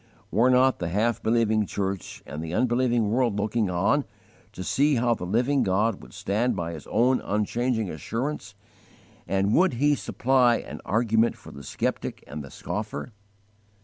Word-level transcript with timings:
Were 0.31 0.49
not 0.49 0.79
the 0.79 0.87
half 0.89 1.21
believing 1.21 1.67
church 1.67 2.23
and 2.25 2.43
the 2.43 2.55
unbelieving 2.55 3.11
world 3.11 3.37
looking 3.37 3.69
on, 3.69 4.03
to 4.51 4.63
see 4.63 4.95
how 4.95 5.13
the 5.13 5.27
Living 5.27 5.61
God 5.61 6.01
would 6.01 6.11
stand 6.11 6.55
by 6.55 6.73
His 6.73 6.87
own 6.87 7.21
unchanging 7.21 7.87
assurance, 7.87 8.55
and 9.27 9.53
would 9.53 9.73
He 9.73 9.93
supply 9.93 10.55
an 10.55 10.81
argument 10.85 11.35
for 11.37 11.51
the 11.51 11.61
skeptic 11.61 12.23
and 12.25 12.43
the 12.43 12.49
scoffer? 12.49 13.11